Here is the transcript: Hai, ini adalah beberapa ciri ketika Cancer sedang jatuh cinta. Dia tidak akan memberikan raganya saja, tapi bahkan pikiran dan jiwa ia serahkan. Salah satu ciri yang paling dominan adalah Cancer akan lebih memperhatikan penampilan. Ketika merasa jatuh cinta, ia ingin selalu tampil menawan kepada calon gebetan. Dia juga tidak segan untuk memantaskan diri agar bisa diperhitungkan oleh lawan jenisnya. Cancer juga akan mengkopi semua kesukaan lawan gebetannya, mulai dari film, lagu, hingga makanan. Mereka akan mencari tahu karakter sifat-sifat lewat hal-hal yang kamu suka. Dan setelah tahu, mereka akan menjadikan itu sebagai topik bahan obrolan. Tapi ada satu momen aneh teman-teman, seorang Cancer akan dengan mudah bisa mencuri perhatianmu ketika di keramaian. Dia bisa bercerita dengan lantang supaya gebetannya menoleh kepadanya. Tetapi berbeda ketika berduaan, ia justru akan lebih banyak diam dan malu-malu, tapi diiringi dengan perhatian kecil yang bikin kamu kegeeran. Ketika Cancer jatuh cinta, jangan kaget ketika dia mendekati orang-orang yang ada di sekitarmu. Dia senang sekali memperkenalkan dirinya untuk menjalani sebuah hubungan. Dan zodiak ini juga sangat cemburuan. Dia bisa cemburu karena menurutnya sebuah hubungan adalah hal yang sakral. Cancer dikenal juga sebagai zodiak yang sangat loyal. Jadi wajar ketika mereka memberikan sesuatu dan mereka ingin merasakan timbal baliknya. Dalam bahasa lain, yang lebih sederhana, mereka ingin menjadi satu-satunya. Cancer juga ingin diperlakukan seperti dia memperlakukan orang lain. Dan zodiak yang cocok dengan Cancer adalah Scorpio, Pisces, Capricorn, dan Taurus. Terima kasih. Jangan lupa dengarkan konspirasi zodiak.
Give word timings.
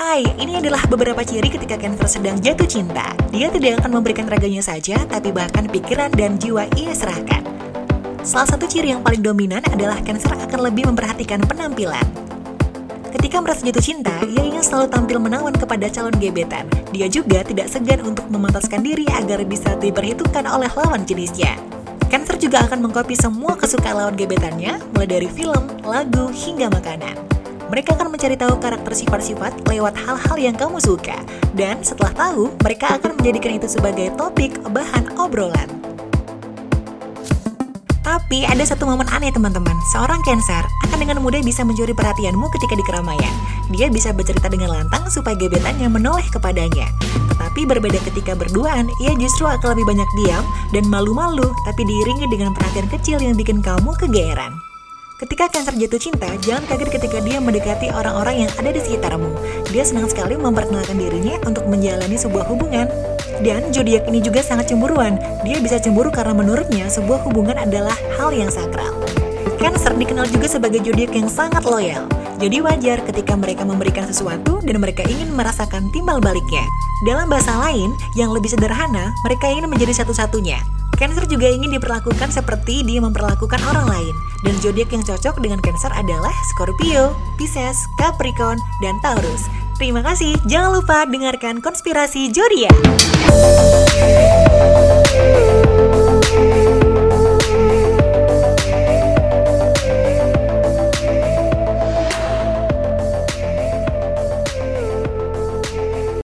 Hai, 0.00 0.24
ini 0.40 0.56
adalah 0.56 0.80
beberapa 0.88 1.20
ciri 1.20 1.52
ketika 1.52 1.76
Cancer 1.76 2.08
sedang 2.08 2.40
jatuh 2.40 2.64
cinta. 2.64 3.12
Dia 3.28 3.52
tidak 3.52 3.84
akan 3.84 4.00
memberikan 4.00 4.24
raganya 4.32 4.64
saja, 4.64 4.96
tapi 5.04 5.28
bahkan 5.28 5.68
pikiran 5.68 6.08
dan 6.16 6.40
jiwa 6.40 6.64
ia 6.72 6.96
serahkan. 6.96 7.44
Salah 8.24 8.48
satu 8.48 8.64
ciri 8.64 8.96
yang 8.96 9.04
paling 9.04 9.20
dominan 9.20 9.60
adalah 9.68 10.00
Cancer 10.00 10.32
akan 10.32 10.72
lebih 10.72 10.88
memperhatikan 10.88 11.44
penampilan. 11.44 12.00
Ketika 13.12 13.44
merasa 13.44 13.60
jatuh 13.60 13.84
cinta, 13.84 14.16
ia 14.24 14.40
ingin 14.40 14.64
selalu 14.64 14.88
tampil 14.88 15.20
menawan 15.20 15.52
kepada 15.52 15.84
calon 15.92 16.16
gebetan. 16.16 16.64
Dia 16.96 17.04
juga 17.12 17.44
tidak 17.44 17.68
segan 17.68 18.00
untuk 18.00 18.24
memantaskan 18.32 18.80
diri 18.80 19.04
agar 19.12 19.44
bisa 19.44 19.76
diperhitungkan 19.76 20.48
oleh 20.48 20.72
lawan 20.80 21.04
jenisnya. 21.04 21.60
Cancer 22.08 22.40
juga 22.40 22.64
akan 22.64 22.88
mengkopi 22.88 23.20
semua 23.20 23.52
kesukaan 23.52 24.00
lawan 24.00 24.16
gebetannya, 24.16 24.80
mulai 24.96 25.20
dari 25.20 25.28
film, 25.28 25.68
lagu, 25.84 26.32
hingga 26.32 26.72
makanan. 26.72 27.39
Mereka 27.70 27.94
akan 27.94 28.10
mencari 28.10 28.34
tahu 28.34 28.58
karakter 28.58 28.90
sifat-sifat 28.90 29.62
lewat 29.70 29.94
hal-hal 29.94 30.36
yang 30.42 30.58
kamu 30.58 30.82
suka. 30.82 31.14
Dan 31.54 31.86
setelah 31.86 32.10
tahu, 32.18 32.50
mereka 32.66 32.98
akan 32.98 33.14
menjadikan 33.14 33.62
itu 33.62 33.70
sebagai 33.70 34.10
topik 34.18 34.58
bahan 34.74 35.14
obrolan. 35.22 35.70
Tapi 38.02 38.42
ada 38.42 38.66
satu 38.66 38.90
momen 38.90 39.06
aneh 39.14 39.30
teman-teman, 39.30 39.78
seorang 39.94 40.18
Cancer 40.26 40.66
akan 40.82 40.98
dengan 40.98 41.22
mudah 41.22 41.38
bisa 41.46 41.62
mencuri 41.62 41.94
perhatianmu 41.94 42.42
ketika 42.58 42.74
di 42.74 42.82
keramaian. 42.82 43.34
Dia 43.70 43.86
bisa 43.86 44.10
bercerita 44.10 44.50
dengan 44.50 44.74
lantang 44.74 45.06
supaya 45.06 45.38
gebetannya 45.38 45.86
menoleh 45.86 46.26
kepadanya. 46.26 46.90
Tetapi 47.30 47.70
berbeda 47.70 48.02
ketika 48.10 48.34
berduaan, 48.34 48.90
ia 48.98 49.14
justru 49.14 49.46
akan 49.46 49.78
lebih 49.78 49.94
banyak 49.94 50.10
diam 50.18 50.42
dan 50.74 50.90
malu-malu, 50.90 51.54
tapi 51.62 51.86
diiringi 51.86 52.26
dengan 52.34 52.50
perhatian 52.50 52.90
kecil 52.90 53.22
yang 53.22 53.38
bikin 53.38 53.62
kamu 53.62 53.94
kegeeran. 53.94 54.69
Ketika 55.20 55.52
Cancer 55.52 55.76
jatuh 55.76 56.00
cinta, 56.00 56.32
jangan 56.40 56.64
kaget 56.64 56.96
ketika 56.96 57.20
dia 57.20 57.44
mendekati 57.44 57.92
orang-orang 57.92 58.48
yang 58.48 58.52
ada 58.56 58.72
di 58.72 58.80
sekitarmu. 58.80 59.28
Dia 59.68 59.84
senang 59.84 60.08
sekali 60.08 60.32
memperkenalkan 60.32 60.96
dirinya 60.96 61.36
untuk 61.44 61.68
menjalani 61.68 62.16
sebuah 62.16 62.48
hubungan. 62.48 62.88
Dan 63.44 63.68
zodiak 63.68 64.08
ini 64.08 64.24
juga 64.24 64.40
sangat 64.40 64.72
cemburuan. 64.72 65.20
Dia 65.44 65.60
bisa 65.60 65.76
cemburu 65.76 66.08
karena 66.08 66.32
menurutnya 66.32 66.88
sebuah 66.88 67.20
hubungan 67.28 67.52
adalah 67.60 67.92
hal 68.16 68.32
yang 68.32 68.48
sakral. 68.48 68.96
Cancer 69.60 69.92
dikenal 69.92 70.24
juga 70.32 70.48
sebagai 70.48 70.80
zodiak 70.80 71.12
yang 71.12 71.28
sangat 71.28 71.68
loyal. 71.68 72.08
Jadi 72.40 72.64
wajar 72.64 73.04
ketika 73.04 73.36
mereka 73.36 73.68
memberikan 73.68 74.08
sesuatu 74.08 74.64
dan 74.64 74.80
mereka 74.80 75.04
ingin 75.04 75.36
merasakan 75.36 75.92
timbal 75.92 76.16
baliknya. 76.24 76.64
Dalam 77.04 77.28
bahasa 77.28 77.52
lain, 77.60 77.92
yang 78.16 78.32
lebih 78.32 78.48
sederhana, 78.48 79.12
mereka 79.28 79.52
ingin 79.52 79.68
menjadi 79.68 80.00
satu-satunya. 80.00 80.79
Cancer 81.00 81.24
juga 81.24 81.48
ingin 81.48 81.72
diperlakukan 81.72 82.28
seperti 82.28 82.84
dia 82.84 83.00
memperlakukan 83.00 83.56
orang 83.72 83.88
lain. 83.88 84.14
Dan 84.44 84.52
zodiak 84.60 84.92
yang 84.92 85.00
cocok 85.00 85.40
dengan 85.40 85.56
Cancer 85.64 85.88
adalah 85.96 86.32
Scorpio, 86.52 87.16
Pisces, 87.40 87.88
Capricorn, 87.96 88.60
dan 88.84 89.00
Taurus. 89.00 89.48
Terima 89.80 90.04
kasih. 90.04 90.36
Jangan 90.44 90.76
lupa 90.76 91.08
dengarkan 91.08 91.64
konspirasi 91.64 92.28
zodiak. 92.28 92.76